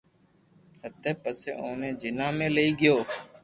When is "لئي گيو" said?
2.55-2.97